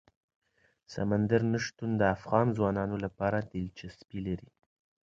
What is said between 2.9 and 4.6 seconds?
لپاره دلچسپي لري.